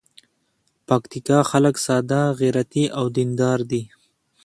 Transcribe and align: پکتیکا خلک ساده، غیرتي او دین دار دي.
پکتیکا 0.87 1.39
خلک 1.51 1.75
ساده، 1.85 2.21
غیرتي 2.39 2.83
او 2.97 3.05
دین 3.15 3.29
دار 3.39 3.59
دي. 3.69 3.83